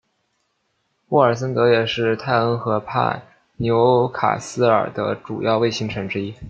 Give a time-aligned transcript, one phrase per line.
[1.09, 3.21] 沃尔森德也是泰恩河畔
[3.57, 6.33] 纽卡斯尔的主要卫星城之一。